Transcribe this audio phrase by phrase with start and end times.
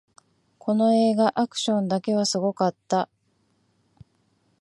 [0.57, 3.07] この映画、アクションだけはすごかった